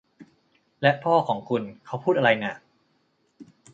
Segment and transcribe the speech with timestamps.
[0.81, 2.53] และพ่อของคุณ เขาพูดอะไรน่ะ